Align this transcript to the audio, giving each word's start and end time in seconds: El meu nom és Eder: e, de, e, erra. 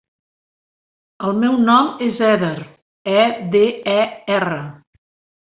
El 1.27 1.35
meu 1.43 1.57
nom 1.67 1.91
és 2.07 2.23
Eder: 2.29 2.55
e, 3.19 3.29
de, 3.57 3.63
e, 4.01 4.01
erra. 4.41 4.61